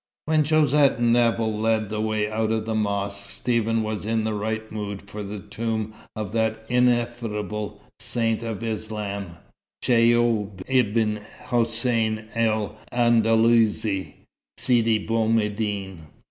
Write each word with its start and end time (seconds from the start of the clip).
When 0.25 0.43
Josette 0.43 0.97
and 0.97 1.13
Nevill 1.13 1.59
led 1.59 1.91
the 1.91 2.01
way 2.01 2.27
out 2.27 2.51
of 2.51 2.65
the 2.65 2.73
mosque, 2.73 3.29
Stephen 3.29 3.83
was 3.83 4.03
in 4.03 4.23
the 4.23 4.33
right 4.33 4.71
mood 4.71 5.03
for 5.07 5.21
the 5.21 5.37
tomb 5.37 5.93
of 6.15 6.31
that 6.31 6.65
ineffable 6.69 7.79
saint 7.99 8.41
of 8.41 8.63
Islam, 8.63 9.37
Shaoib 9.83 10.63
ibn 10.67 11.19
Husain 11.45 12.29
el 12.33 12.77
Andalousi, 12.91 14.15
Sidi 14.57 14.97
Bou 14.97 15.27
Medine. 15.29 16.07